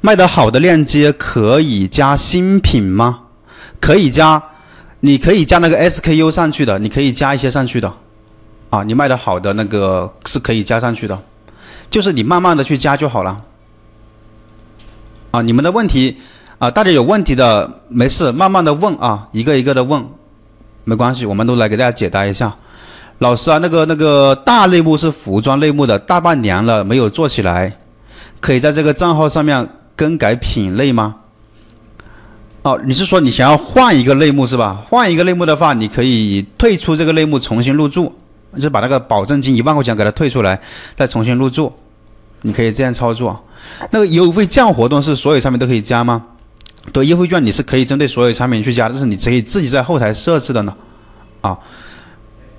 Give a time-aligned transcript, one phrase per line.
[0.00, 3.20] 卖的好的链接可以加新品吗？
[3.80, 4.42] 可以加，
[5.00, 7.92] 你可以加那个 SKU 上去的，你可以加一些上去的，
[8.70, 11.18] 啊，你卖的好的那个是可以加上去的，
[11.90, 13.40] 就是你慢慢的去加就好了。
[15.30, 16.16] 啊，你们的问题
[16.58, 20.04] 啊，大家有问题的没事，慢慢的问啊，一个一个的问，
[20.84, 22.54] 没关系，我们都来给大家解答一下。
[23.18, 27.72] 老师啊，那个那个大类目是服装类目的，大半年了没有做起来，
[28.40, 29.68] 可以在这个账号上面
[29.98, 31.16] 更改品类吗？
[32.62, 34.80] 哦，你是说你想要换一个类目是吧？
[34.88, 38.14] 换一个类目的话，你可以退出这个类目，重新入驻，
[38.54, 40.60] 就是把那个保证金一万块钱给它退出来，
[40.94, 41.72] 再重新入驻，
[42.42, 43.44] 你可以这样操作。
[43.90, 46.24] 那个优惠券活动是所有产品都可以加吗？
[46.92, 50.72] 对，优惠券你是可以针对所有产品去加，但是你可以自己在后台设置的呢，
[51.40, 51.58] 啊。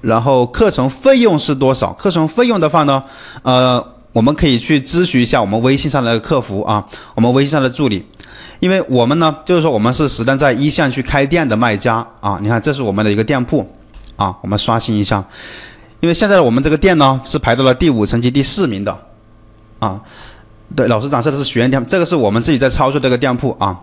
[0.01, 1.91] 然后课程费用是多少？
[1.93, 3.03] 课程费用的话呢，
[3.43, 6.83] 呃，我们可以去咨询一下我们微信上的客服啊，
[7.15, 8.03] 我们微信上的助理，
[8.59, 12.39] 因为我们呢，就是说我们是实单在一线去开店的卖家啊。
[12.41, 13.67] 你看，这是我们的一个店铺
[14.15, 15.23] 啊，我们刷新一下，
[15.99, 18.97] 因为现在我们这个店呢是排到了第五层级第四名的
[19.79, 19.99] 啊。
[20.75, 23.77] 对，老师展示的是学员店，这个是我们自己在操作这个店铺啊。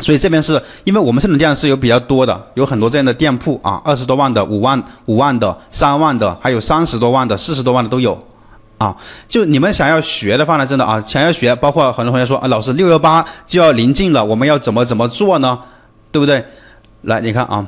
[0.00, 8.16] 所以这边是因为我们这种店是有比较多的，有很多这样的店铺啊，二十多万的、五万、五万的、三万的，还有三十多万的、四十多万的都有，
[8.78, 8.96] 啊，
[9.28, 15.58] 就你们想要学的话呢，真的啊，想要学，包括很多同学说啊，老师六幺八就要临近了，我们要怎么怎么做呢？
[16.12, 16.44] 对不对？
[17.02, 17.66] 来，你看啊，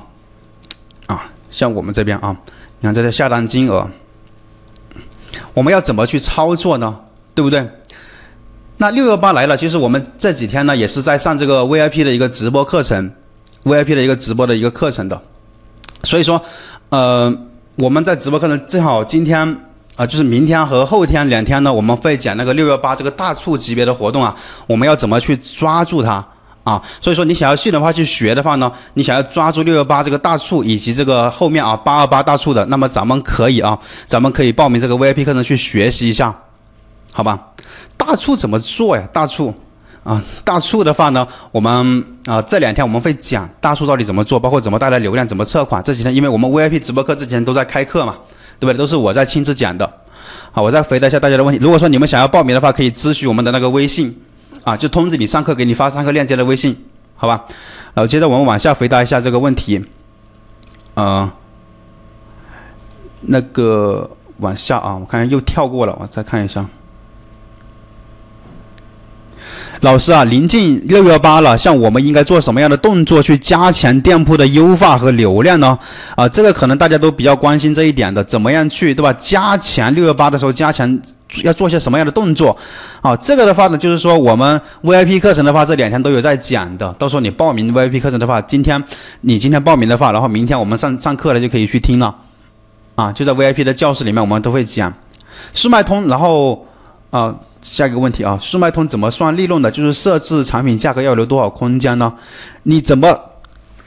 [1.06, 2.36] 啊，像我们这边啊，
[2.78, 3.90] 你看这些下单金额，
[5.52, 6.96] 我们要怎么去操作呢？
[7.34, 7.68] 对不对？
[8.76, 13.12] 那六幺八来了，其实我们这几天呢也是在上这个 VIP 的一个直播课程
[13.64, 15.20] ，VIP 的一个直播的一个课程的，
[16.04, 16.40] 所以说，
[16.88, 17.36] 呃，
[17.76, 19.56] 我们在直播课程正好今天
[20.00, 24.34] 啊，就是明天和后天两天呢，我们会讲那个六幺八这个大促级别的活动啊，
[24.66, 26.26] 我们要怎么去抓住它
[26.64, 26.82] 啊？
[27.02, 36.34] 所以说你想要系统化去学的话呢，你想要抓住六幺八这个大促以及这个后面啊八二八大促的，那么咱们可以啊，咱们可以报名这个 VIP 课程去学习一下，
[37.12, 37.38] 好吧？
[37.98, 39.06] 大促怎么做呀？
[39.12, 39.52] 大促，
[40.02, 45.82] 啊，大促的话呢，我们啊这两天我们会讲大促到底怎么做，包括怎么带来流量，怎么测款。
[45.82, 48.14] 这几天因为我们 VIP 直播课之前都在开课嘛，
[48.60, 48.78] 对不对？
[48.78, 49.90] 都是我在亲自讲的。
[50.52, 51.60] 好，我再回答一下大家的问题。
[51.60, 54.14] 如果说你们想要报名的话，可以咨询我们的那个微信，
[54.62, 56.76] 啊，就通知你上课给你发上课链接的微信，
[57.16, 57.44] 好吧？
[57.94, 59.84] 然后接着我们往下回答一下这个问题，
[60.94, 61.34] 啊，
[63.22, 66.66] 那个往下啊，我看又跳过了，我再看一下。
[69.80, 75.78] 老师啊，临近六幺八了，像我们应该做什么样的动作去加强店铺的优化和流量呢？
[76.14, 79.10] 啊，这个可能大家都比较关心这一点的，怎么样去对吧？
[79.14, 81.00] 加强六幺八的时候，加强
[81.42, 82.54] 要做些什么样的动作？
[83.00, 86.94] 啊，这个的话呢，就是说我们 VIP 课程的话，这两天都有在讲的。
[86.98, 88.84] 到时候你报名 VIP 课程的话，今天
[89.22, 92.14] 你今天报名的话，然后明天我们上上课了就可以去听了。
[92.96, 94.92] 啊，就在 VIP 的教室里面，我们都会讲
[95.54, 96.66] 速卖通，然后
[97.08, 97.34] 啊。
[97.62, 99.70] 下一个问题啊，速卖通怎么算利润的？
[99.70, 102.12] 就是设置产品价格要留多少空间呢？
[102.62, 103.18] 你怎么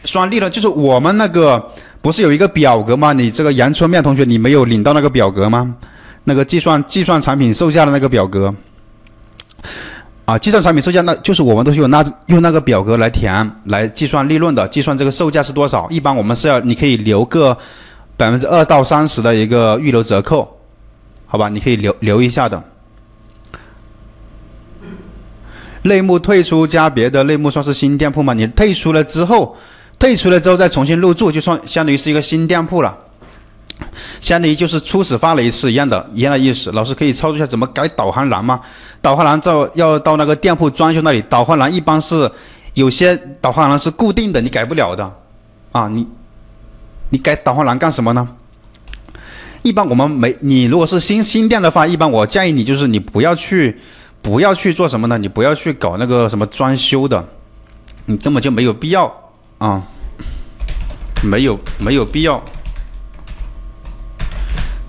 [0.04, 0.52] 算利润？
[0.52, 3.14] 就是我们那个不是有一个表格吗？
[3.14, 5.76] 你这个阳春面同学，你没有领到那个表格吗？
[6.26, 8.54] 那个计算计算产品售价的那个表格
[10.26, 15.88] 啊，计算产品售价，那就是我们都是用那用那个表格来填来计算利润的，计算这个售价是多少？
[15.90, 17.58] 一般我们是要你可以留个
[18.16, 20.58] 百分之二到三十的一个预留折扣，
[21.26, 21.50] 好吧？
[21.50, 22.64] 你可以留留一下的。
[25.84, 28.34] 类目退出加别的类目算是新店铺吗？
[28.34, 29.56] 你退出了之后，
[30.00, 32.98] 退出了之后再重新入驻，就算相当于是一个新店铺了，
[34.22, 36.72] 相当于就是初始发了一次一样的一样的意思。
[36.72, 38.60] 老师可以操作一下怎么改导航栏吗？
[39.02, 42.32] 导航栏到要到那个店铺装修那里，导航栏一般是
[42.74, 45.14] 有些导航栏是固定的，你改不了的
[45.74, 45.90] 啊。
[45.90, 46.08] 你
[47.10, 48.26] 你改导航栏干什么呢？
[49.64, 53.78] 一般我们没你如果是新新店的话，一般我建议你就是你不要去。
[54.24, 55.18] 不要去做什么呢？
[55.18, 57.24] 你不要去搞那个什么装修的，
[58.06, 59.14] 你根本就没有必要
[59.58, 59.84] 啊，
[61.22, 62.42] 没有没有必要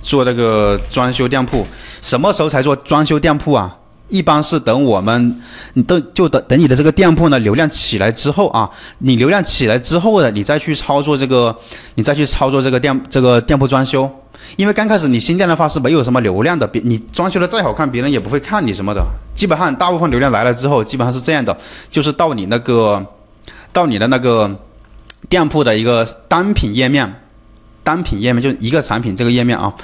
[0.01, 1.67] 做那个装修店铺。
[2.01, 3.77] 什么时候才做装修店铺啊？
[4.09, 5.41] 一般是等我们，
[5.73, 11.57] 你等就等等你的这个店铺呢流量起来之后啊，你流量起来之后呢，你再去操作这个，
[11.97, 14.09] 你再去操作这个店这个店铺装修。
[14.57, 19.03] 因为刚开始你新店的话是没有什么流量的，别你装修的再好看，别人也不会看你什么的。
[19.35, 21.57] 基本上大部分流量来了之后，基本上是这样的，
[21.91, 23.05] 就是到你那个，
[23.73, 24.51] 到你的那个
[25.29, 27.23] 店铺的一个单品页面，
[27.83, 29.75] 单品页面就一个产品这个页面啊，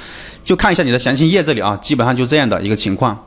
[0.44, 3.19] 就看一下你的详情页这里啊，基本上就这样的一个情况。